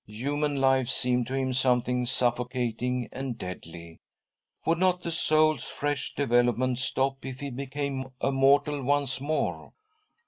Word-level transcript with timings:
Human 0.07 0.55
life 0.55 0.89
seemed 0.89 1.27
to 1.27 1.35
him 1.35 1.53
something 1.53 2.07
suffocating 2.07 3.07
and 3.11 3.37
deadly. 3.37 3.99
Would 4.65 4.79
not 4.79 5.03
the 5.03 5.11
soul's 5.11 5.65
fresh 5.65 6.15
development 6.15 6.79
stop, 6.79 7.23
if 7.23 7.39
he 7.39 7.51
became 7.51 8.05
a 8.19 8.31
mortal 8.31 8.81
once 8.81 9.21
more 9.21 9.73